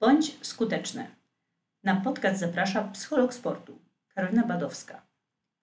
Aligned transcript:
Bądź 0.00 0.46
skuteczny. 0.46 1.06
Na 1.84 1.96
podcast 1.96 2.40
zaprasza 2.40 2.84
psycholog 2.84 3.34
sportu 3.34 3.78
Karolina 4.14 4.46
Badowska. 4.46 5.06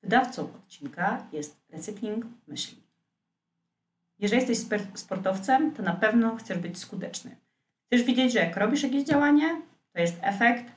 Wydawcą 0.04 0.54
odcinka 0.54 1.28
jest 1.32 1.62
Recykling 1.70 2.26
Myśli. 2.48 2.84
Jeżeli 4.20 4.50
jesteś 4.50 4.82
sportowcem, 4.94 5.72
to 5.72 5.84
na 5.84 5.94
pewno 5.94 6.36
chcesz 6.36 6.58
być 6.58 6.78
skuteczny. 6.78 7.36
Chcesz 7.86 8.04
wiedzieć, 8.04 8.34
że 8.34 8.40
jak 8.40 8.58
robisz 8.58 8.84
jakieś 8.84 9.04
działanie, 9.04 9.62
to 9.94 10.00
jest 10.02 10.18
efekt, 10.22 10.72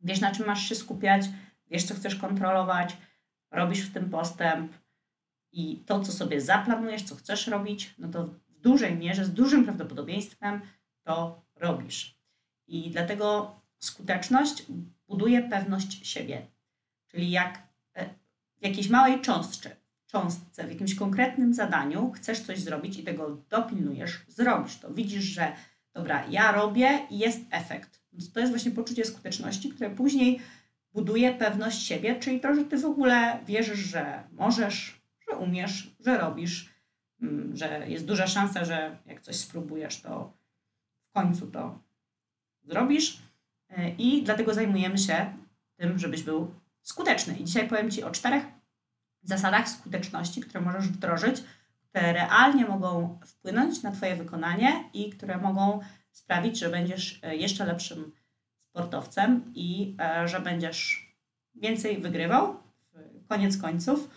wiesz 0.00 0.20
na 0.20 0.32
czym 0.32 0.46
masz 0.46 0.68
się 0.68 0.74
skupiać, 0.74 1.24
wiesz 1.70 1.84
co 1.84 1.94
chcesz 1.94 2.16
kontrolować, 2.16 2.96
robisz 3.50 3.80
w 3.80 3.92
tym 3.92 4.10
postęp 4.10 4.72
i 5.52 5.76
to, 5.76 6.00
co 6.00 6.12
sobie 6.12 6.40
zaplanujesz, 6.40 7.02
co 7.02 7.16
chcesz 7.16 7.46
robić, 7.46 7.94
no 7.98 8.08
to 8.08 8.26
w 8.26 8.60
dużej 8.60 8.96
mierze, 8.96 9.24
z 9.24 9.32
dużym 9.32 9.64
prawdopodobieństwem 9.64 10.60
to 11.02 11.42
robisz. 11.56 12.21
I 12.66 12.90
dlatego 12.90 13.56
skuteczność 13.78 14.62
buduje 15.08 15.42
pewność 15.42 16.06
siebie. 16.06 16.46
Czyli 17.08 17.30
jak 17.30 17.62
e, 17.94 18.04
w 18.60 18.64
jakiejś 18.64 18.88
małej 18.88 19.20
cząstce, 19.20 19.76
cząstce, 20.06 20.66
w 20.66 20.70
jakimś 20.70 20.94
konkretnym 20.94 21.54
zadaniu 21.54 22.12
chcesz 22.12 22.40
coś 22.40 22.60
zrobić 22.60 22.98
i 22.98 23.04
tego 23.04 23.36
dopilnujesz, 23.50 24.20
zrobisz 24.28 24.76
to. 24.78 24.94
Widzisz, 24.94 25.24
że 25.24 25.52
dobra, 25.94 26.26
ja 26.30 26.52
robię 26.52 27.06
i 27.10 27.18
jest 27.18 27.40
efekt. 27.50 28.02
To 28.34 28.40
jest 28.40 28.52
właśnie 28.52 28.70
poczucie 28.70 29.04
skuteczności, 29.04 29.68
które 29.68 29.90
później 29.90 30.40
buduje 30.92 31.34
pewność 31.34 31.82
siebie, 31.82 32.16
czyli 32.20 32.40
to, 32.40 32.54
że 32.54 32.64
ty 32.64 32.78
w 32.78 32.84
ogóle 32.84 33.38
wierzysz, 33.46 33.78
że 33.78 34.24
możesz, 34.32 35.02
że 35.28 35.36
umiesz, 35.36 35.90
że 36.00 36.18
robisz, 36.18 36.74
mm, 37.22 37.56
że 37.56 37.84
jest 37.88 38.06
duża 38.06 38.26
szansa, 38.26 38.64
że 38.64 38.98
jak 39.06 39.20
coś 39.20 39.36
spróbujesz, 39.36 40.00
to 40.00 40.32
w 41.10 41.12
końcu 41.12 41.46
to 41.46 41.78
zrobisz. 42.64 43.18
E, 43.70 43.90
I 43.90 44.22
dlatego 44.22 44.54
zajmujemy 44.54 44.98
się 44.98 45.32
tym, 45.76 45.98
żebyś 45.98 46.22
był 46.22 46.54
skuteczny. 46.82 47.36
I 47.36 47.44
dzisiaj 47.44 47.68
powiem 47.68 47.90
Ci 47.90 48.02
o 48.02 48.10
czterech 48.10 48.44
zasadach 49.22 49.68
skuteczności, 49.68 50.40
które 50.40 50.60
możesz 50.60 50.88
wdrożyć, 50.88 51.42
które 51.88 52.12
realnie 52.12 52.64
mogą 52.64 53.18
wpłynąć 53.26 53.82
na 53.82 53.90
Twoje 53.90 54.16
wykonanie 54.16 54.84
i 54.94 55.10
które 55.10 55.38
mogą 55.38 55.80
sprawić, 56.12 56.58
że 56.58 56.68
będziesz 56.68 57.20
e, 57.22 57.36
jeszcze 57.36 57.64
lepszym 57.64 58.12
sportowcem 58.70 59.52
i 59.54 59.96
e, 60.00 60.28
że 60.28 60.40
będziesz 60.40 61.12
więcej 61.54 61.98
wygrywał, 61.98 62.62
koniec 63.28 63.58
końców, 63.58 64.10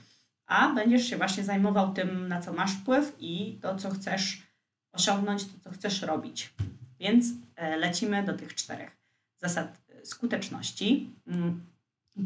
a 0.45 0.73
będziesz 0.73 1.09
się 1.09 1.17
właśnie 1.17 1.43
zajmował 1.43 1.93
tym, 1.93 2.27
na 2.27 2.41
co 2.41 2.53
masz 2.53 2.71
wpływ 2.73 3.15
i 3.19 3.59
to, 3.61 3.75
co 3.75 3.89
chcesz 3.89 4.43
osiągnąć, 4.91 5.45
to, 5.45 5.59
co 5.59 5.71
chcesz 5.71 6.01
robić. 6.01 6.53
Więc 6.99 7.25
lecimy 7.57 8.23
do 8.23 8.33
tych 8.33 8.55
czterech 8.55 8.97
zasad 9.37 9.81
skuteczności. 10.03 11.15
Mm, 11.27 11.65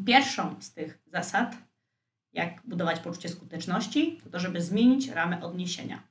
pierwszą 0.05 0.55
z 0.61 0.73
tych 0.73 0.99
zasad, 1.05 1.57
jak 2.33 2.61
budować 2.65 2.99
poczucie 2.99 3.29
skuteczności, 3.29 4.19
to 4.23 4.29
to, 4.29 4.39
żeby 4.39 4.61
zmienić 4.61 5.07
ramę 5.07 5.41
odniesienia. 5.41 6.03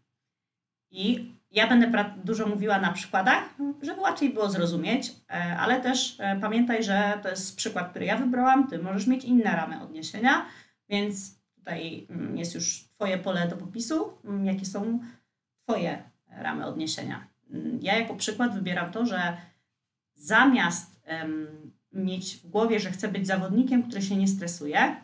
I 0.90 1.32
ja 1.50 1.66
będę 1.66 2.04
dużo 2.24 2.46
mówiła 2.46 2.78
na 2.78 2.92
przykładach, 2.92 3.54
żeby 3.82 4.00
łatwiej 4.00 4.30
było 4.30 4.50
zrozumieć, 4.50 5.12
e, 5.30 5.32
ale 5.58 5.80
też 5.80 6.16
e, 6.20 6.38
pamiętaj, 6.40 6.84
że 6.84 7.18
to 7.22 7.28
jest 7.28 7.56
przykład, 7.56 7.90
który 7.90 8.04
ja 8.04 8.16
wybrałam. 8.16 8.68
Ty 8.68 8.78
możesz 8.78 9.06
mieć 9.06 9.24
inne 9.24 9.50
ramy 9.56 9.82
odniesienia, 9.82 10.46
więc 10.88 11.40
tutaj 11.56 12.06
mm, 12.10 12.38
jest 12.38 12.54
już 12.54 12.84
Twoje 12.84 13.18
pole 13.18 13.48
do 13.48 13.56
popisu, 13.56 14.18
mm, 14.24 14.46
jakie 14.46 14.66
są 14.66 15.00
Twoje 15.64 16.02
ramy 16.30 16.66
odniesienia. 16.66 17.26
Mm, 17.50 17.78
ja 17.82 17.98
jako 17.98 18.14
przykład 18.14 18.54
wybieram 18.54 18.92
to, 18.92 19.06
że 19.06 19.36
zamiast 20.14 21.00
um, 21.06 21.72
mieć 21.92 22.36
w 22.36 22.46
głowie, 22.46 22.80
że 22.80 22.90
chcę 22.90 23.08
być 23.08 23.26
zawodnikiem, 23.26 23.82
który 23.82 24.02
się 24.02 24.16
nie 24.16 24.28
stresuje, 24.28 24.96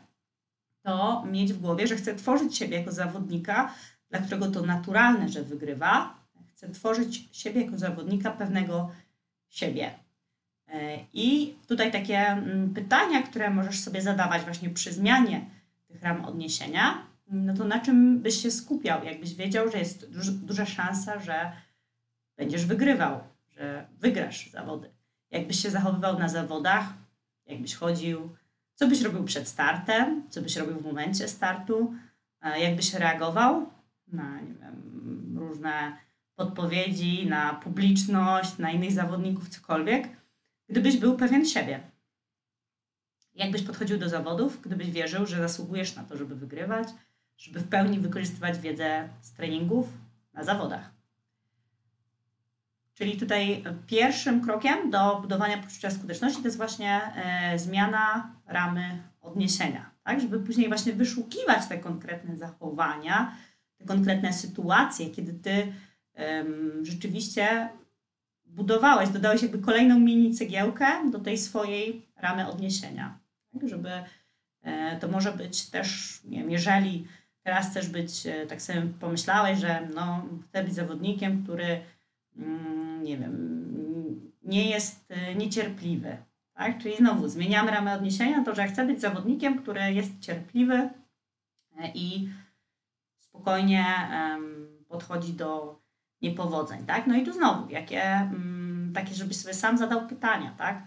to 0.83 1.25
mieć 1.27 1.53
w 1.53 1.61
głowie, 1.61 1.87
że 1.87 1.97
chcę 1.97 2.15
tworzyć 2.15 2.57
siebie 2.57 2.79
jako 2.79 2.93
zawodnika, 2.93 3.75
dla 4.11 4.19
którego 4.19 4.51
to 4.51 4.63
naturalne, 4.63 5.29
że 5.29 5.43
wygrywa, 5.43 6.25
Chcę 6.65 6.73
tworzyć 6.73 7.29
siebie 7.33 7.65
jako 7.65 7.79
zawodnika 7.79 8.31
pewnego 8.31 8.91
siebie. 9.49 9.91
E, 10.69 10.99
I 11.13 11.55
tutaj 11.67 11.93
takie 11.93 12.19
mm, 12.19 12.75
pytania, 12.75 13.23
które 13.23 13.51
możesz 13.51 13.81
sobie 13.81 14.03
zadawać 14.03 14.43
właśnie 14.43 14.71
przy 14.71 14.93
zmianie 14.93 15.45
tych 15.87 16.03
ram 16.03 16.25
odniesienia, 16.25 17.07
no 17.27 17.55
to 17.55 17.65
na 17.65 17.81
czym 17.81 18.21
byś 18.21 18.43
się 18.43 18.51
skupiał, 18.51 19.05
jakbyś 19.05 19.35
wiedział, 19.35 19.71
że 19.71 19.79
jest 19.79 20.11
duż, 20.11 20.31
duża 20.31 20.67
szansa, 20.67 21.21
że 21.21 21.53
będziesz 22.37 22.67
wygrywał, 22.67 23.21
że 23.57 23.87
wygrasz 23.99 24.51
zawody. 24.51 24.91
Jakbyś 25.31 25.63
się 25.63 25.71
zachowywał 25.71 26.19
na 26.19 26.29
zawodach, 26.29 26.93
jakbyś 27.47 27.75
chodził, 27.75 28.37
co 28.75 28.89
byś 28.89 29.03
robił 29.03 29.25
przed 29.25 29.49
startem, 29.49 30.31
co 30.31 30.43
byś 30.43 30.57
robił 30.57 30.77
w 30.77 30.85
momencie 30.85 31.29
startu, 31.29 31.95
jakbyś 32.57 32.95
reagował 32.95 33.67
na 34.09 34.41
nie 34.41 34.55
wiem, 34.55 35.35
różne 35.39 35.97
podpowiedzi, 36.35 37.27
na 37.27 37.55
publiczność, 37.55 38.59
na 38.59 38.71
innych 38.71 38.93
zawodników, 38.93 39.49
cokolwiek, 39.49 40.09
gdybyś 40.69 40.97
był 40.97 41.17
pewien 41.17 41.47
siebie. 41.47 41.81
Jakbyś 43.35 43.63
podchodził 43.63 43.99
do 43.99 44.09
zawodów, 44.09 44.61
gdybyś 44.63 44.91
wierzył, 44.91 45.27
że 45.27 45.37
zasługujesz 45.37 45.97
na 45.97 46.05
to, 46.05 46.17
żeby 46.17 46.37
wygrywać, 46.37 46.89
żeby 47.37 47.61
w 47.61 47.69
pełni 47.69 48.01
wykorzystywać 48.01 48.59
wiedzę 48.59 49.09
z 49.21 49.33
treningów 49.33 49.89
na 50.33 50.45
zawodach. 50.45 50.94
Czyli 52.95 53.17
tutaj 53.17 53.65
pierwszym 53.87 54.41
krokiem 54.41 54.91
do 54.91 55.19
budowania 55.21 55.59
poczucia 55.59 55.91
skuteczności 55.91 56.43
to 56.43 56.49
jest 56.49 56.57
właśnie 56.57 57.01
e, 57.17 57.59
zmiana 57.59 58.33
ramy 58.47 59.03
odniesienia, 59.21 59.91
tak? 60.05 60.21
żeby 60.21 60.41
później 60.41 60.69
właśnie 60.69 60.93
wyszukiwać 60.93 61.67
te 61.67 61.79
konkretne 61.79 62.37
zachowania, 62.37 63.37
te 63.79 63.85
konkretne 63.85 64.33
sytuacje, 64.33 65.11
kiedy 65.11 65.33
ty 65.33 65.73
rzeczywiście 66.83 67.69
budowałeś, 68.47 69.09
dodałeś 69.09 69.43
jakby 69.43 69.59
kolejną 69.59 70.01
mini 70.01 70.35
cegiełkę 70.35 71.11
do 71.11 71.19
tej 71.19 71.39
swojej 71.39 72.07
ramy 72.17 72.49
odniesienia. 72.49 73.19
Tak, 73.53 73.69
żeby 73.69 73.91
e, 74.63 74.99
to 74.99 75.09
może 75.09 75.33
być 75.33 75.71
też, 75.71 76.21
nie 76.25 76.39
wiem, 76.39 76.51
jeżeli 76.51 77.07
teraz 77.43 77.71
chcesz 77.71 77.89
być, 77.89 78.27
e, 78.27 78.47
tak 78.47 78.63
sobie 78.63 78.83
pomyślałeś, 79.01 79.59
że 79.59 79.89
no, 79.95 80.29
chcę 80.49 80.65
być 80.65 80.75
zawodnikiem, 80.75 81.43
który, 81.43 81.81
nie 83.03 83.19
wiem, 83.19 84.35
nie 84.43 84.71
jest 84.71 85.11
e, 85.11 85.35
niecierpliwy. 85.35 86.17
Tak? 86.55 86.79
Czyli 86.79 86.97
znowu 86.97 87.29
zmieniamy 87.29 87.71
ramę 87.71 87.95
odniesienia, 87.95 88.45
to 88.45 88.55
że 88.55 88.67
chcę 88.67 88.87
być 88.87 89.01
zawodnikiem, 89.01 89.63
który 89.63 89.93
jest 89.93 90.21
cierpliwy 90.21 90.89
i 91.95 92.29
spokojnie 93.19 93.85
podchodzi 94.89 95.33
do 95.33 95.81
niepowodzeń, 96.23 96.87
tak? 96.87 97.07
No 97.07 97.17
i 97.17 97.25
tu 97.25 97.33
znowu, 97.33 97.71
jakie, 97.71 98.03
mm, 98.03 98.93
takie, 98.95 99.15
żebyś 99.15 99.37
sobie 99.37 99.55
sam 99.55 99.79
zadał 99.79 100.07
pytania, 100.07 100.55
tak? 100.59 100.83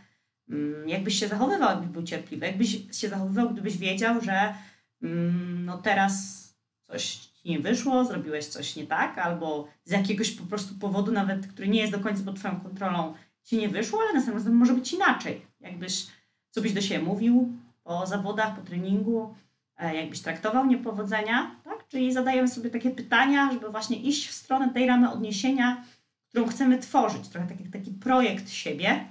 Mm, 0.49 0.89
jakbyś 0.89 1.19
się 1.19 1.27
zachowywał, 1.27 1.69
jakbyś 1.69 1.89
był 1.89 2.03
cierpliwy, 2.03 2.45
jakbyś 2.45 2.97
się 2.99 3.09
zachowywał, 3.09 3.49
gdybyś 3.49 3.77
wiedział, 3.77 4.21
że 4.21 4.53
mm, 5.01 5.65
no 5.65 5.77
teraz 5.77 6.47
coś 6.87 7.26
nie 7.47 7.59
wyszło, 7.59 8.05
zrobiłeś 8.05 8.45
coś 8.45 8.75
nie 8.75 8.87
tak, 8.87 9.17
albo 9.17 9.67
z 9.83 9.91
jakiegoś 9.91 10.31
po 10.31 10.45
prostu 10.45 10.75
powodu, 10.75 11.11
nawet 11.11 11.47
który 11.47 11.67
nie 11.67 11.79
jest 11.79 11.93
do 11.93 11.99
końca 11.99 12.23
pod 12.23 12.35
Twoją 12.35 12.59
kontrolą, 12.59 13.13
ci 13.43 13.57
nie 13.57 13.69
wyszło, 13.69 13.99
ale 13.99 14.13
następnym 14.13 14.43
razem 14.43 14.55
może 14.55 14.73
być 14.73 14.93
inaczej. 14.93 15.45
Jakbyś, 15.59 16.07
co 16.51 16.61
byś 16.61 16.73
do 16.73 16.81
siebie 16.81 17.03
mówił 17.03 17.51
po 17.83 18.05
zawodach, 18.05 18.55
po 18.55 18.61
treningu, 18.61 19.35
e, 19.77 19.95
jakbyś 19.95 20.19
traktował 20.19 20.65
niepowodzenia, 20.65 21.55
Czyli 21.87 22.13
zadajemy 22.13 22.47
sobie 22.47 22.69
takie 22.69 22.91
pytania, 22.91 23.51
żeby 23.51 23.69
właśnie 23.69 23.97
iść 23.97 24.27
w 24.27 24.33
stronę 24.33 24.69
tej 24.73 24.87
ramy 24.87 25.11
odniesienia, 25.11 25.83
którą 26.29 26.47
chcemy 26.47 26.77
tworzyć, 26.77 27.27
trochę 27.27 27.47
taki, 27.47 27.63
taki 27.63 27.91
projekt 27.91 28.49
siebie, 28.49 29.05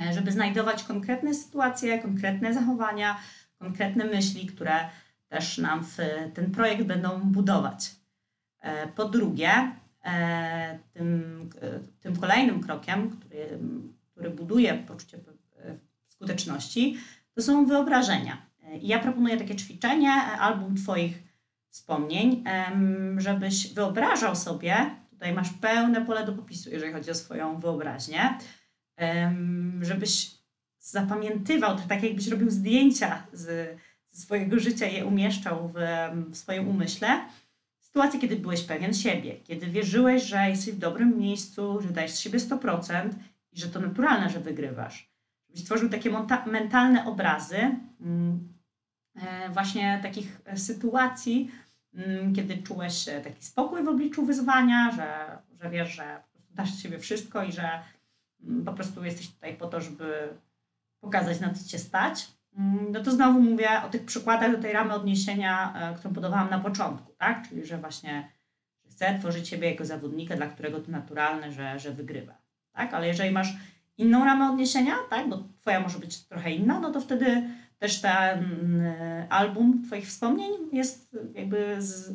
e, 0.00 0.12
żeby 0.12 0.32
znajdować 0.32 0.84
konkretne 0.84 1.34
sytuacje, 1.34 1.98
konkretne 1.98 2.54
zachowania, 2.54 3.18
konkretne 3.58 4.04
myśli, 4.04 4.46
które 4.46 4.88
też 5.28 5.58
nam 5.58 5.84
w 5.84 5.96
ten 6.34 6.50
projekt 6.50 6.82
będą 6.82 7.20
budować. 7.20 7.90
E, 8.60 8.86
po 8.86 9.04
drugie, 9.04 9.72
e, 10.04 10.78
tym, 10.92 11.50
tym 12.00 12.16
kolejnym 12.16 12.60
krokiem, 12.60 13.10
który, 13.10 13.58
który 14.10 14.30
buduje 14.30 14.74
poczucie 14.74 15.18
skuteczności, 16.08 16.98
to 17.34 17.42
są 17.42 17.66
wyobrażenia. 17.66 18.46
ja 18.82 18.98
proponuję 18.98 19.36
takie 19.36 19.56
ćwiczenie, 19.56 20.12
album 20.12 20.76
Twoich 20.76 21.22
wspomnień, 21.68 22.44
żebyś 23.16 23.74
wyobrażał 23.74 24.36
sobie, 24.36 24.76
tutaj 25.10 25.32
masz 25.32 25.50
pełne 25.50 26.06
pole 26.06 26.26
do 26.26 26.32
popisu, 26.32 26.70
jeżeli 26.70 26.92
chodzi 26.92 27.10
o 27.10 27.14
swoją 27.14 27.60
wyobraźnię, 27.60 28.38
żebyś 29.80 30.30
zapamiętywał, 30.78 31.76
tak 31.88 32.02
jakbyś 32.02 32.28
robił 32.28 32.50
zdjęcia 32.50 33.26
z, 33.32 33.76
swojego 34.18 34.58
życia 34.58 34.86
je 34.86 35.06
umieszczał 35.06 35.68
w, 35.68 35.74
w 36.30 36.36
swoim 36.36 36.68
umyśle, 36.68 37.20
sytuację, 37.96 38.20
kiedy 38.20 38.36
byłeś 38.36 38.62
pewien 38.62 38.94
siebie, 38.94 39.36
kiedy 39.44 39.66
wierzyłeś, 39.66 40.22
że 40.22 40.50
jesteś 40.50 40.74
w 40.74 40.78
dobrym 40.78 41.18
miejscu, 41.18 41.80
że 41.82 41.88
dajesz 41.88 42.10
z 42.10 42.18
siebie 42.18 42.38
100% 42.38 43.10
i 43.52 43.60
że 43.60 43.68
to 43.68 43.80
naturalne, 43.80 44.30
że 44.30 44.40
wygrywasz. 44.40 45.10
Żebyś 45.48 45.62
stworzył 45.62 45.88
takie 45.88 46.10
mentalne 46.46 47.06
obrazy 47.06 47.56
mm, 48.00 48.48
e, 49.14 49.50
właśnie 49.50 50.00
takich 50.02 50.40
sytuacji, 50.56 51.50
mm, 51.94 52.34
kiedy 52.34 52.56
czułeś 52.56 53.04
taki 53.24 53.44
spokój 53.44 53.84
w 53.84 53.88
obliczu 53.88 54.26
wyzwania, 54.26 54.92
że, 54.92 55.38
że 55.62 55.70
wiesz, 55.70 55.94
że 55.94 56.22
dasz 56.50 56.74
z 56.74 56.82
siebie 56.82 56.98
wszystko 56.98 57.44
i 57.44 57.52
że 57.52 57.82
mm, 58.44 58.64
po 58.64 58.72
prostu 58.72 59.04
jesteś 59.04 59.30
tutaj 59.30 59.56
po 59.56 59.66
to, 59.66 59.80
żeby 59.80 60.28
pokazać, 61.00 61.40
na 61.40 61.54
co 61.54 61.68
cię 61.68 61.78
stać. 61.78 62.35
No 62.92 63.00
to 63.00 63.10
znowu 63.10 63.40
mówię 63.40 63.68
o 63.86 63.88
tych 63.88 64.04
przykładach 64.04 64.52
do 64.52 64.62
tej 64.62 64.72
ramy 64.72 64.94
odniesienia, 64.94 65.74
e, 65.74 65.94
którą 65.94 66.14
podawałam 66.14 66.50
na 66.50 66.58
początku, 66.58 67.12
tak? 67.18 67.48
Czyli, 67.48 67.66
że 67.66 67.78
właśnie 67.78 68.28
chcę 68.90 69.18
tworzyć 69.18 69.48
siebie 69.48 69.70
jako 69.70 69.84
zawodnika, 69.84 70.36
dla 70.36 70.46
którego 70.46 70.80
to 70.80 70.90
naturalne, 70.90 71.52
że, 71.52 71.78
że 71.78 71.90
wygrywa. 71.90 72.34
Tak? 72.72 72.94
Ale 72.94 73.06
jeżeli 73.06 73.30
masz 73.30 73.56
inną 73.98 74.24
ramę 74.24 74.50
odniesienia, 74.50 74.94
tak? 75.10 75.28
bo 75.28 75.44
twoja 75.60 75.80
może 75.80 75.98
być 75.98 76.18
trochę 76.18 76.52
inna, 76.52 76.80
no 76.80 76.90
to 76.90 77.00
wtedy 77.00 77.42
też 77.78 78.00
ten 78.00 78.44
mm, 78.44 79.26
album 79.28 79.82
twoich 79.86 80.06
wspomnień 80.06 80.50
jest 80.72 81.16
jakby 81.34 81.82
z, 81.82 82.14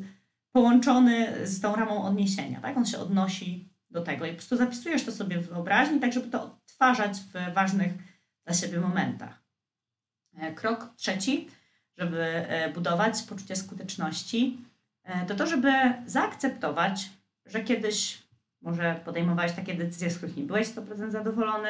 połączony 0.51 1.47
z 1.47 1.61
tą 1.61 1.75
ramą 1.75 2.03
odniesienia. 2.03 2.61
Tak? 2.61 2.77
On 2.77 2.85
się 2.85 2.97
odnosi 2.97 3.69
do 3.89 4.01
tego 4.01 4.25
i 4.25 4.29
po 4.29 4.35
prostu 4.35 4.57
zapisujesz 4.57 5.05
to 5.05 5.11
sobie 5.11 5.37
w 5.37 5.49
wyobraźni, 5.49 5.99
tak 5.99 6.13
żeby 6.13 6.27
to 6.27 6.43
odtwarzać 6.43 7.17
w 7.17 7.53
ważnych 7.53 7.93
dla 8.45 8.53
siebie 8.53 8.79
momentach. 8.79 9.40
E, 10.37 10.53
krok 10.53 10.89
trzeci, 10.95 11.49
żeby 11.97 12.21
e, 12.23 12.73
budować 12.73 13.23
poczucie 13.23 13.55
skuteczności, 13.55 14.57
E, 15.03 15.25
to 15.25 15.35
to, 15.35 15.47
żeby 15.47 15.71
zaakceptować, 16.05 17.09
że 17.45 17.63
kiedyś 17.63 18.23
może 18.61 19.01
podejmowałeś 19.05 19.51
takie 19.51 19.73
decyzje, 19.73 20.09
z 20.09 20.17
których 20.17 20.37
nie 20.37 20.43
byłeś 20.43 20.67
100% 20.67 21.11
zadowolony, 21.11 21.69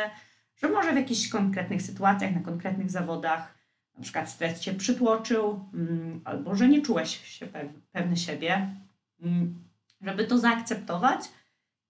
że 0.56 0.70
może 0.70 0.94
w 0.94 0.96
jakichś 0.96 1.30
konkretnych 1.30 1.82
sytuacjach, 1.82 2.36
na 2.36 2.42
konkretnych 2.42 2.92
zawodach, 2.92 3.54
na 3.98 4.04
przykład 4.04 4.30
stres 4.30 4.60
cię 4.60 4.74
przytłoczył, 4.74 5.66
mm, 5.74 6.22
albo 6.24 6.56
że 6.56 6.68
nie 6.68 6.82
czułeś 6.82 7.26
się 7.26 7.48
pewny 7.92 8.18
siebie, 8.18 8.76
mm, 9.22 9.64
żeby 10.02 10.28
to 10.28 10.38
zaakceptować 10.38 11.20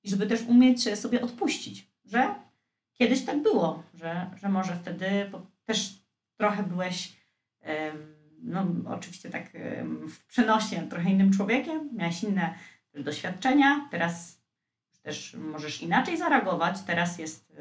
i 0.03 0.09
żeby 0.09 0.27
też 0.27 0.41
umieć 0.41 0.99
sobie 0.99 1.21
odpuścić, 1.21 1.87
że 2.05 2.35
kiedyś 2.93 3.25
tak 3.25 3.41
było, 3.41 3.83
że, 3.93 4.29
że 4.41 4.49
może 4.49 4.75
wtedy 4.75 5.31
też 5.65 6.00
trochę 6.41 6.63
byłeś 6.63 7.13
no 8.43 8.65
oczywiście 8.85 9.29
tak 9.29 9.43
w 10.07 10.25
przenośnie 10.27 10.81
trochę 10.81 11.09
innym 11.09 11.33
człowiekiem, 11.33 11.89
miałaś 11.93 12.23
inne 12.23 12.53
doświadczenia, 12.93 13.87
teraz 13.91 14.41
też 15.01 15.33
możesz 15.33 15.81
inaczej 15.81 16.17
zareagować, 16.17 16.81
teraz 16.81 17.19
jest 17.19 17.53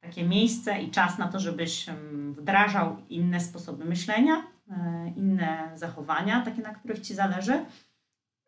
takie 0.00 0.24
miejsce 0.24 0.82
i 0.82 0.90
czas 0.90 1.18
na 1.18 1.28
to, 1.28 1.40
żebyś 1.40 1.86
wdrażał 2.30 2.96
inne 3.08 3.40
sposoby 3.40 3.84
myślenia, 3.84 4.46
e, 4.70 5.12
inne 5.16 5.72
zachowania, 5.74 6.40
takie 6.40 6.62
na 6.62 6.74
których 6.74 7.00
Ci 7.00 7.14
zależy. 7.14 7.64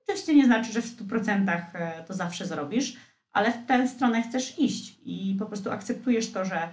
Oczywiście 0.02 0.34
nie 0.34 0.46
znaczy, 0.46 0.72
że 0.72 0.82
w 0.82 0.96
100% 0.96 1.61
e, 1.75 2.05
to 2.05 2.14
zawsze 2.14 2.46
zrobisz, 2.46 2.96
ale 3.32 3.52
w 3.52 3.67
tę 3.67 3.88
stronę 3.88 4.22
chcesz 4.22 4.58
iść 4.58 4.99
i 5.05 5.37
po 5.38 5.46
prostu 5.46 5.70
akceptujesz 5.70 6.32
to, 6.32 6.44
że 6.44 6.69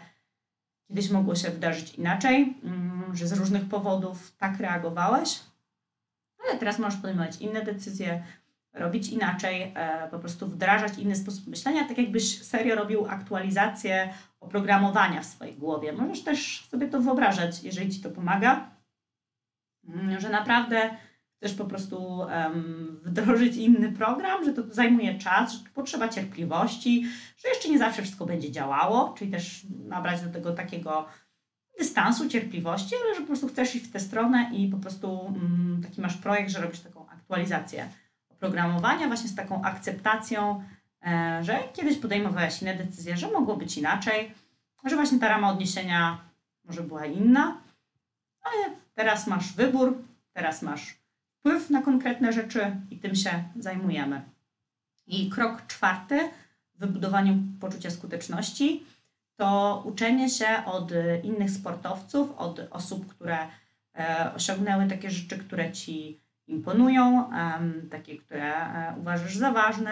Kiedyś 0.88 1.12
mogło 1.12 1.36
się 1.36 1.50
wydarzyć 1.50 1.96
inaczej, 1.96 2.54
mm, 2.64 2.93
że 3.18 3.27
z 3.27 3.33
różnych 3.33 3.69
powodów 3.69 4.36
tak 4.38 4.60
reagowałeś, 4.60 5.39
ale 6.44 6.60
teraz 6.60 6.80
możesz 6.80 7.00
podejmować 7.00 7.38
inne 7.38 7.62
decyzje, 7.62 8.24
robić 8.74 9.10
inaczej, 9.10 9.71
e, 9.75 10.07
po 10.12 10.19
prostu 10.19 10.48
wdrażać 10.48 10.98
inny 10.98 11.15
sposób 11.15 11.48
myślenia, 11.48 11.88
tak 11.88 11.98
jakbyś 11.98 12.44
serio 12.44 12.75
robił 12.75 13.06
aktualizację 13.10 14.13
oprogramowania 14.39 15.21
w 15.21 15.25
swojej 15.25 15.56
głowie. 15.56 15.94
Możesz 15.94 16.24
też 16.24 16.68
sobie 16.71 16.88
to 16.88 17.00
wyobrażać, 17.00 17.63
jeżeli 17.63 17.89
ci 17.89 18.01
to 18.01 18.10
pomaga, 18.10 18.71
mm, 19.88 20.19
że 20.19 20.30
naprawdę 20.30 20.98
chcesz 21.38 21.54
po 21.54 21.65
prostu 21.65 22.19
wdrożyć 23.04 23.56
inny 23.56 23.92
program, 23.92 24.45
że 24.45 24.54
to 24.54 24.62
zajmuje 24.69 25.18
czas, 25.18 25.54
że 25.54 25.60
potrzeba 25.74 26.10
cierpliwości, 26.10 27.07
że 27.38 27.50
jeszcze 27.50 27.69
nie 27.69 27.80
zawsze 27.80 28.01
wszystko 28.01 28.25
będzie 28.25 28.51
działało, 28.51 29.13
czyli 29.18 29.31
też 29.31 29.65
nabrać 29.88 30.21
do 30.21 30.30
tego 30.30 30.54
takiego 30.54 31.06
dystansu, 31.80 32.30
cierpliwości, 32.30 32.96
ale 33.04 33.16
że 33.16 33.22
po 33.22 33.28
prostu 33.28 33.48
chcesz 33.48 33.75
iść 33.75 33.86
w 33.86 33.92
tę 33.92 34.00
stronę 34.00 34.50
i 34.54 34.68
po 34.68 34.78
prostu 34.78 35.20
um, 35.20 35.81
taki 35.84 36.02
masz 36.02 36.18
projekt, 36.18 36.50
że 36.50 36.62
robisz 36.62 36.80
taką 36.80 37.10
aktualizację 37.10 37.90
oprogramowania 38.30 39.08
właśnie 39.08 39.30
z 39.30 39.36
taką 39.36 39.64
akceptacją, 39.64 40.64
e, 41.06 41.40
że 41.44 41.60
kiedyś 41.74 41.98
podejmowałeś 41.98 42.62
inne 42.62 42.75
decyzje, 42.75 43.18
że 43.18 43.31
mogło 43.31 43.58
być 43.58 43.78
inaczej, 43.78 44.31
że 44.86 44.96
właśnie 44.96 45.20
ta 45.20 45.28
rama 45.28 45.50
odniesienia 45.50 46.18
może 46.64 46.84
była 46.84 47.06
inna, 47.06 47.58
ale 48.42 48.75
teraz 48.96 49.28
masz 49.28 49.54
wybór, 49.54 50.04
teraz 50.34 50.62
masz 50.62 50.98
wpływ 51.40 51.70
na 51.70 51.81
konkretne 51.81 52.34
rzeczy 52.34 52.75
i 52.92 52.98
tym 52.98 53.16
się 53.16 53.44
zajmujemy. 53.56 54.22
I 55.08 55.30
krok 55.30 55.68
czwarty 55.68 56.30
w 56.75 56.80
wybudowaniu 56.80 57.38
poczucia 57.60 57.90
skuteczności 57.90 58.86
to 59.44 59.84
uczenie 59.86 60.30
się 60.30 60.48
od 60.66 60.92
innych 61.24 61.51
sportowców, 61.51 62.31
od 62.38 62.62
osób, 62.72 63.07
które 63.07 63.38
e, 63.95 64.31
osiągnęły 64.36 64.88
takie 64.88 65.12
rzeczy, 65.12 65.38
które 65.38 65.72
ci 65.72 66.22
imponują, 66.48 67.30
takie, 67.92 68.18
które 68.18 68.56
e, 68.56 68.95
uważasz 69.00 69.36
za 69.36 69.51
ważne, 69.51 69.92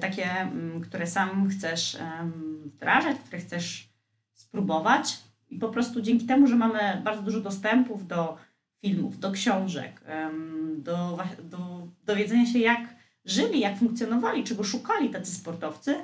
takie, 0.00 0.50
które 0.82 1.06
sam 1.06 1.48
chcesz 1.48 1.98
wdrażać, 2.64 3.16
które 3.18 3.38
chcesz 3.38 3.88
spróbować. 4.32 5.18
I 5.50 5.58
po 5.58 5.68
prostu 5.68 6.00
dzięki 6.00 6.26
temu, 6.26 6.46
że 6.46 6.56
mamy 6.56 7.00
bardzo 7.04 7.22
dużo 7.22 7.40
dostępów 7.40 8.06
do 8.06 8.36
filmów, 8.80 9.18
do 9.18 9.30
książek, 9.30 10.00
do, 10.76 11.18
do 11.42 11.88
dowiedzenia 12.04 12.46
się, 12.46 12.58
jak 12.58 12.80
żyli, 13.24 13.60
jak 13.60 13.78
funkcjonowali, 13.78 14.44
czego 14.44 14.64
szukali 14.64 15.10
tacy 15.10 15.34
sportowcy, 15.34 15.94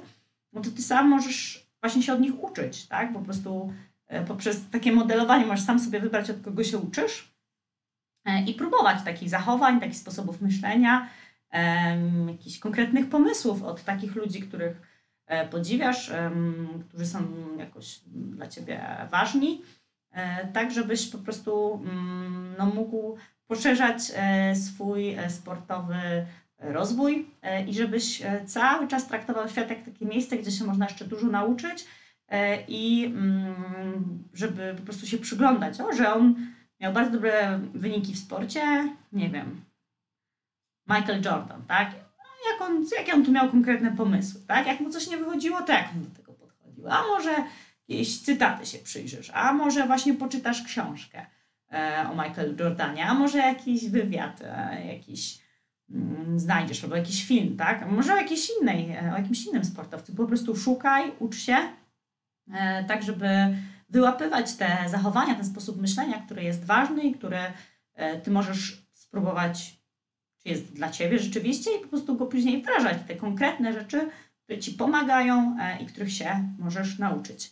no 0.52 0.60
to 0.60 0.70
ty 0.70 0.82
sam 0.82 1.08
możesz 1.08 1.62
właśnie 1.82 2.02
się 2.02 2.12
od 2.12 2.20
nich 2.20 2.44
uczyć, 2.44 2.87
tak? 2.87 3.12
Po 3.12 3.20
prostu 3.20 3.73
e, 4.08 4.25
poprzez 4.25 4.70
takie 4.70 4.93
modelowanie 4.93 5.46
możesz 5.46 5.64
sam 5.64 5.81
sobie 5.81 6.00
wybrać, 6.00 6.31
od 6.31 6.40
kogo 6.40 6.64
się 6.64 6.79
uczysz 6.79 7.34
e, 8.25 8.43
i 8.44 8.55
próbować 8.55 9.02
takich 9.05 9.31
zachowań, 9.31 9.81
takich 9.81 9.96
sposobów 9.96 10.40
myślenia, 10.40 11.08
jakichś 12.29 12.58
konkretnych 12.58 13.08
pomysłów 13.08 13.62
od 13.62 13.84
takich 13.84 14.14
ludzi, 14.14 14.40
których 14.40 14.82
e, 15.26 15.49
podziwiasz, 15.49 16.12
którzy 16.88 17.06
są 17.06 17.19
jakoś 17.58 18.00
dla 18.06 18.49
ciebie 18.49 19.06
ważni. 19.11 19.62
Tak 20.52 20.71
żebyś 20.71 21.09
po 21.09 21.18
prostu 21.18 21.75
mm, 21.75 22.54
no, 22.59 22.66
mógł 22.66 23.16
poszerzać 23.47 24.02
swój 24.54 25.16
sportowy 25.28 26.26
rozwój 26.62 27.26
i 27.66 27.75
żebyś 27.75 28.23
cały 28.47 28.88
czas 28.88 29.07
traktował 29.07 29.49
świat 29.49 29.71
jak 29.71 29.85
takie 29.85 30.07
miejsce, 30.07 30.37
gdzie 30.37 30.50
się 30.50 30.64
można 30.64 30.85
jeszcze 30.85 31.04
dużo 31.04 31.26
nauczyć 31.26 31.85
i 32.69 33.04
mm, 33.07 34.25
żeby 34.35 34.75
po 34.76 34.83
prostu 34.83 35.07
się 35.07 35.19
przyglądać, 35.19 35.81
o, 35.81 35.92
że 35.92 36.14
on 36.14 36.35
miał 36.81 36.92
bardzo 36.92 37.11
dobre 37.11 37.61
wyniki 37.75 38.14
w 38.14 38.19
sporcie, 38.19 38.88
nie 39.12 39.31
wiem, 39.31 39.64
Michael 40.87 41.23
Jordan, 41.25 41.62
tak? 41.69 41.90
No, 42.19 42.52
jak 42.52 42.71
on, 42.71 42.87
jakie 42.99 43.14
on 43.14 43.25
tu 43.25 43.33
miał 43.33 43.50
konkretne 43.50 43.97
pomysły, 43.97 44.40
tak? 44.47 44.66
Jak 44.66 44.81
mu 44.81 44.90
coś 44.90 45.09
nie 45.09 45.16
wychodziło, 45.16 45.62
to 45.62 45.73
jak 45.73 45.88
on 45.95 46.02
do 46.02 46.11
tego 46.11 46.33
podchodził? 46.33 46.88
A 46.88 47.02
może 47.02 47.35
jakieś 47.88 48.21
cytaty 48.21 48.66
się 48.66 48.78
przyjrzysz, 48.78 49.31
a 49.35 49.52
może 49.52 49.87
właśnie 49.87 50.14
poczytasz 50.14 50.62
książkę 50.62 51.26
e, 51.73 52.07
o 52.11 52.14
Michael 52.14 52.57
Jordanie, 52.61 53.07
a 53.07 53.14
może 53.14 53.38
jakiś 53.38 53.88
wywiad, 53.88 54.40
e, 54.45 54.87
jakiś 54.87 55.41
znajdziesz, 56.37 56.84
albo 56.84 56.96
jakiś 56.96 57.25
film, 57.25 57.56
tak? 57.56 57.90
Może 57.90 58.14
o, 58.14 58.16
jakiejś 58.16 58.49
innej, 58.61 58.90
e, 58.90 59.12
o 59.14 59.18
jakimś 59.18 59.46
innym 59.46 59.64
sportowcu. 59.64 60.14
Po 60.14 60.26
prostu 60.26 60.56
szukaj, 60.56 61.12
ucz 61.18 61.37
się, 61.37 61.56
tak 62.88 63.02
żeby 63.02 63.28
wyłapywać 63.88 64.54
te 64.54 64.78
zachowania, 64.88 65.34
ten 65.34 65.44
sposób 65.44 65.80
myślenia, 65.80 66.22
który 66.22 66.42
jest 66.42 66.64
ważny 66.64 67.02
i 67.02 67.14
który 67.14 67.38
ty 68.22 68.30
możesz 68.30 68.87
spróbować, 68.94 69.76
czy 70.42 70.49
jest 70.49 70.72
dla 70.72 70.90
ciebie 70.90 71.18
rzeczywiście 71.18 71.70
i 71.76 71.80
po 71.82 71.88
prostu 71.88 72.16
go 72.16 72.26
później 72.26 72.62
wdrażać. 72.62 72.99
Te 73.06 73.14
konkretne 73.14 73.72
rzeczy, 73.72 74.11
które 74.42 74.58
ci 74.58 74.72
pomagają 74.72 75.56
i 75.80 75.87
których 75.87 76.12
się 76.12 76.54
możesz 76.58 76.99
nauczyć. 76.99 77.50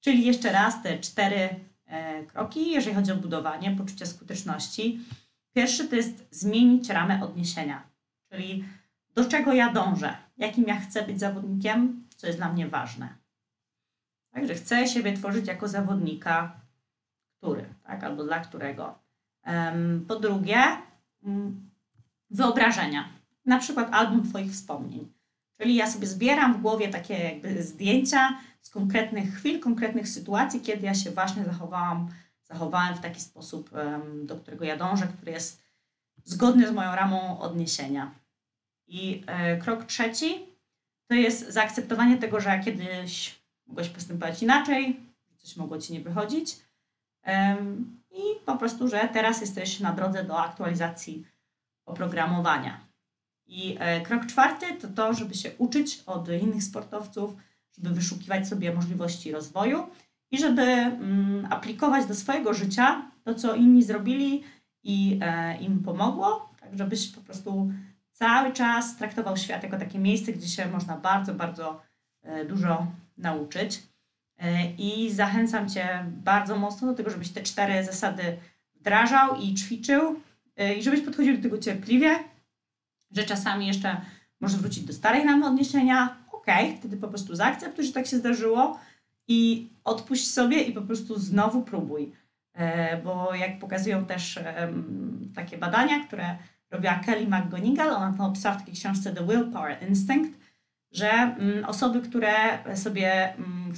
Czyli 0.00 0.26
jeszcze 0.26 0.52
raz 0.52 0.82
te 0.82 0.98
cztery 0.98 1.48
e, 1.86 2.22
kroki, 2.24 2.70
jeżeli 2.70 2.96
chodzi 2.96 3.12
o 3.12 3.16
budowanie 3.16 3.70
poczucia 3.70 4.06
skuteczności. 4.06 5.00
Pierwszy 5.58 5.88
to 5.88 5.96
jest 5.96 6.28
zmienić 6.30 6.88
ramę 6.88 7.22
odniesienia, 7.22 7.82
czyli 8.32 8.64
do 9.14 9.24
czego 9.24 9.52
ja 9.52 9.72
dążę, 9.72 10.16
jakim 10.36 10.64
ja 10.64 10.80
chcę 10.80 11.02
być 11.02 11.20
zawodnikiem, 11.20 12.04
co 12.16 12.26
jest 12.26 12.38
dla 12.38 12.52
mnie 12.52 12.68
ważne. 12.68 13.08
Także 14.34 14.54
chcę 14.54 14.88
siebie 14.88 15.12
tworzyć 15.12 15.46
jako 15.46 15.68
zawodnika, 15.68 16.60
który, 17.36 17.64
tak, 17.82 18.04
albo 18.04 18.24
dla 18.24 18.40
którego. 18.40 18.98
Po 20.08 20.16
drugie, 20.16 20.62
mm, 21.24 21.70
wyobrażenia, 22.30 23.08
na 23.44 23.58
przykład 23.58 23.94
album 23.94 24.28
Twoich 24.28 24.52
wspomnień. 24.52 25.12
Czyli 25.60 25.74
ja 25.74 25.90
sobie 25.90 26.06
zbieram 26.06 26.54
w 26.54 26.60
głowie 26.60 26.88
takie 26.88 27.14
jakby 27.14 27.62
zdjęcia 27.62 28.38
z 28.60 28.70
konkretnych 28.70 29.34
chwil, 29.34 29.60
konkretnych 29.60 30.08
sytuacji, 30.08 30.60
kiedy 30.60 30.86
ja 30.86 30.94
się 30.94 31.10
właśnie 31.10 31.44
zachowałam, 31.44 32.08
zachowałem 32.50 32.94
w 32.94 33.00
taki 33.00 33.20
sposób, 33.20 33.70
do 34.24 34.36
którego 34.36 34.64
ja 34.64 34.76
dążę, 34.76 35.06
który 35.06 35.32
jest 35.32 35.62
zgodny 36.24 36.68
z 36.68 36.72
moją 36.72 36.94
ramą 36.94 37.40
odniesienia. 37.40 38.14
I 38.86 39.24
e, 39.26 39.56
krok 39.56 39.84
trzeci 39.84 40.46
to 41.06 41.14
jest 41.14 41.48
zaakceptowanie 41.48 42.16
tego, 42.16 42.40
że 42.40 42.60
kiedyś 42.64 43.40
mogłeś 43.66 43.88
postępować 43.88 44.42
inaczej, 44.42 45.00
coś 45.36 45.56
mogło 45.56 45.78
ci 45.78 45.92
nie 45.92 46.00
wychodzić. 46.00 46.56
I 48.10 48.20
po 48.46 48.56
prostu, 48.56 48.88
że 48.88 49.08
teraz 49.12 49.40
jesteś 49.40 49.80
na 49.80 49.92
drodze 49.92 50.24
do 50.24 50.40
aktualizacji 50.40 51.26
oprogramowania. 51.86 52.88
I 53.46 53.76
e, 53.78 54.00
krok 54.00 54.26
czwarty 54.26 54.66
to 54.80 54.88
to, 54.88 55.14
żeby 55.14 55.34
się 55.34 55.50
uczyć 55.58 56.02
od 56.06 56.28
innych 56.28 56.62
sportowców, 56.62 57.36
żeby 57.76 57.94
wyszukiwać 57.94 58.48
sobie 58.48 58.74
możliwości 58.74 59.32
rozwoju 59.32 59.90
i 60.30 60.38
żeby 60.38 60.62
mm, 60.62 61.46
aplikować 61.50 62.06
do 62.06 62.14
swojego 62.14 62.54
życia 62.54 63.10
to, 63.24 63.34
co 63.34 63.54
inni 63.54 63.82
zrobili 63.82 64.42
i 64.82 65.18
e, 65.22 65.56
im 65.56 65.82
pomogło, 65.82 66.50
tak 66.60 66.78
żebyś 66.78 67.08
po 67.08 67.20
prostu 67.20 67.72
cały 68.12 68.52
czas 68.52 68.96
traktował 68.96 69.36
świat 69.36 69.62
jako 69.62 69.78
takie 69.78 69.98
miejsce, 69.98 70.32
gdzie 70.32 70.48
się 70.48 70.68
można 70.68 70.96
bardzo, 70.96 71.34
bardzo 71.34 71.82
e, 72.22 72.44
dużo 72.44 72.86
nauczyć. 73.16 73.82
I 74.78 75.10
zachęcam 75.12 75.68
Cię 75.68 76.04
bardzo 76.06 76.58
mocno 76.58 76.88
do 76.88 76.94
tego, 76.94 77.10
żebyś 77.10 77.30
te 77.30 77.42
cztery 77.42 77.84
zasady 77.84 78.36
wdrażał 78.74 79.36
i 79.36 79.54
ćwiczył 79.54 80.20
i 80.78 80.82
żebyś 80.82 81.00
podchodził 81.00 81.36
do 81.36 81.42
tego 81.42 81.58
cierpliwie, 81.58 82.18
że 83.10 83.24
czasami 83.24 83.66
jeszcze 83.66 84.00
możesz 84.40 84.60
wrócić 84.60 84.84
do 84.84 84.92
starej 84.92 85.24
ramy 85.24 85.46
odniesienia, 85.46 86.16
ok, 86.32 86.46
wtedy 86.78 86.96
po 86.96 87.08
prostu 87.08 87.34
zaakceptuj, 87.34 87.84
że 87.84 87.92
tak 87.92 88.06
się 88.06 88.16
zdarzyło 88.16 88.78
i 89.28 89.68
odpuść 89.84 90.30
sobie 90.30 90.62
i 90.62 90.72
po 90.72 90.82
prostu 90.82 91.18
znowu 91.18 91.62
próbuj. 91.62 92.12
E, 92.54 92.96
bo 93.02 93.34
jak 93.34 93.58
pokazują 93.58 94.04
też 94.04 94.38
takie 95.34 95.58
badania, 95.58 96.04
które 96.04 96.36
robiła 96.70 96.94
Kelly 96.94 97.26
McGonigal, 97.26 97.90
ona 97.90 98.14
to 98.18 98.24
opisała 98.24 98.54
w 98.54 98.58
takiej 98.58 98.74
książce 98.74 99.14
The 99.14 99.26
Willpower 99.26 99.88
Instinct, 99.88 100.38
że 100.92 101.10
mm, 101.10 101.64
osoby, 101.64 102.00
które 102.00 102.58
sobie, 102.76 103.34
mm, 103.34 103.72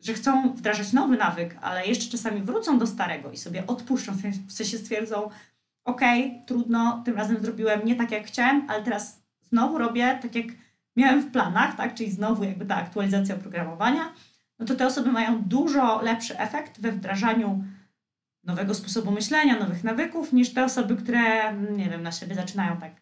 że 0.00 0.14
chcą 0.14 0.52
wdrażać 0.52 0.92
nowy 0.92 1.16
nawyk, 1.16 1.56
ale 1.60 1.86
jeszcze 1.86 2.10
czasami 2.10 2.42
wrócą 2.42 2.78
do 2.78 2.86
starego 2.86 3.32
i 3.32 3.36
sobie 3.36 3.66
odpuszczą, 3.66 4.12
w 4.46 4.52
sensie 4.52 4.78
stwierdzą, 4.78 5.30
okay, 5.84 6.42
trudno, 6.46 7.02
tym 7.04 7.16
razem 7.16 7.42
zrobiłem 7.42 7.84
nie 7.84 7.96
tak 7.96 8.10
jak 8.10 8.26
chciałem, 8.26 8.66
ale 8.70 8.82
teraz 8.82 9.22
znowu 9.42 9.78
robię 9.78 10.18
tak 10.22 10.34
jak 10.34 10.46
miałem 10.96 11.22
w 11.22 11.32
planach, 11.32 11.76
tak? 11.76 11.94
czyli 11.94 12.10
znowu 12.10 12.44
jakby 12.44 12.66
ta 12.66 12.76
aktualizacja 12.76 13.34
oprogramowania, 13.34 14.12
no 14.58 14.66
to 14.66 14.74
te 14.74 14.86
osoby 14.86 15.12
mają 15.12 15.42
dużo 15.42 16.02
lepszy 16.02 16.38
efekt 16.38 16.80
we 16.80 16.92
wdrażaniu 16.92 17.64
nowego 18.44 18.74
sposobu 18.74 19.10
myślenia, 19.10 19.58
nowych 19.58 19.84
nawyków, 19.84 20.32
niż 20.32 20.54
te 20.54 20.64
osoby, 20.64 20.96
które, 20.96 21.54
nie 21.54 21.90
wiem, 21.90 22.02
na 22.02 22.12
siebie 22.12 22.34
zaczynają 22.34 22.76
tak 22.76 22.92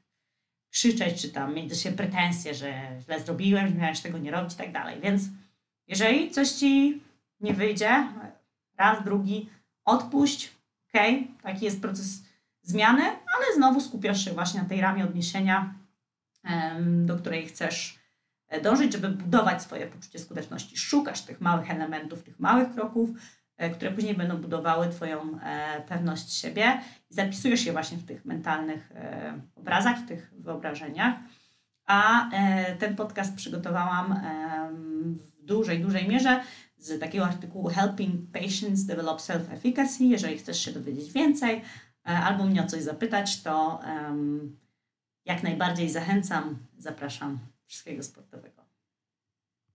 krzyczeć, 0.71 1.23
czy 1.23 1.29
tam 1.29 1.55
mieć 1.55 1.69
do 1.69 1.75
siebie 1.75 1.97
pretensje, 1.97 2.55
że 2.55 2.73
źle 3.01 3.21
zrobiłem, 3.21 3.69
że 3.69 3.75
miałeś 3.75 4.01
tego 4.01 4.19
nie 4.19 4.31
robić 4.31 4.55
i 4.55 4.57
tak 4.57 4.73
dalej. 4.73 5.01
Więc 5.01 5.23
jeżeli 5.87 6.31
coś 6.31 6.51
ci 6.51 7.03
nie 7.41 7.55
wyjdzie, 7.55 8.09
raz, 8.77 9.05
drugi, 9.05 9.51
odpuść, 9.85 10.53
ok, 10.89 11.03
taki 11.43 11.65
jest 11.65 11.81
proces 11.81 12.23
zmiany, 12.63 13.03
ale 13.03 13.55
znowu 13.57 13.81
skupiasz 13.81 14.25
się 14.25 14.31
właśnie 14.31 14.63
na 14.63 14.69
tej 14.69 14.81
ramie 14.81 15.05
odniesienia, 15.05 15.75
do 16.81 17.17
której 17.17 17.47
chcesz 17.47 17.99
dążyć, 18.63 18.93
żeby 18.93 19.09
budować 19.09 19.63
swoje 19.63 19.87
poczucie 19.87 20.19
skuteczności. 20.19 20.77
Szukasz 20.77 21.23
tych 21.23 21.41
małych 21.41 21.71
elementów, 21.71 22.23
tych 22.23 22.41
małych 22.41 22.75
kroków, 22.75 23.11
e, 23.57 23.71
które 23.71 23.91
później 23.91 24.15
będą 24.15 24.37
budowały 24.37 24.89
Twoją 24.89 25.41
e, 25.41 25.83
pewność 25.89 26.33
siebie 26.33 26.81
i 27.11 27.15
zapisujesz 27.15 27.67
je 27.67 27.73
właśnie 27.73 27.99
w 27.99 28.07
tych 28.07 28.25
mentalnych 28.25 28.93
obrazach, 29.55 29.99
w 29.99 30.09
tych 30.09 30.33
wyobrażeniach. 30.39 31.15
A 31.87 32.31
ten 32.79 32.97
podcast 32.97 33.35
przygotowałam 33.35 34.21
w 35.13 35.45
dużej, 35.45 35.81
dużej 35.81 36.09
mierze 36.09 36.41
z 36.77 37.01
takiego 37.01 37.25
artykułu 37.25 37.69
Helping 37.69 38.31
Patients 38.33 38.85
Develop 38.85 39.21
Self-Efficacy. 39.21 40.03
Jeżeli 40.05 40.39
chcesz 40.39 40.65
się 40.65 40.73
dowiedzieć 40.73 41.13
więcej, 41.13 41.63
E, 42.09 42.19
albo 42.19 42.45
mnie 42.45 42.63
o 42.63 42.67
coś 42.67 42.83
zapytać, 42.83 43.43
to 43.43 43.81
jak 45.25 45.43
najbardziej 45.43 45.91
zachęcam, 45.91 46.59
zapraszam 46.79 47.39
wszystkiego 47.67 48.03
sportowego. 48.03 48.64